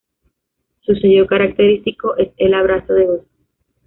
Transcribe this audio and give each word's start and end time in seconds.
Su 0.79 0.95
sello 0.95 1.27
característico 1.27 2.17
es 2.17 2.29
el 2.37 2.55
abrazo 2.55 2.93
de 2.95 3.07
oso. 3.07 3.25